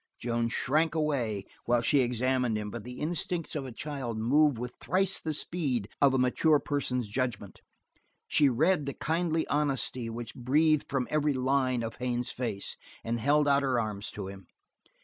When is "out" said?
13.47-13.61